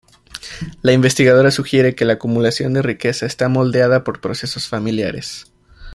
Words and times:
La 0.81 0.93
investigadora 0.93 1.51
sugiere 1.51 1.93
que 1.93 2.05
la 2.05 2.13
acumulación 2.13 2.73
de 2.73 2.81
riqueza 2.81 3.27
está 3.27 3.49
moldeada 3.49 4.03
por 4.03 4.19
procesos 4.19 4.67
familiares. 4.67 5.45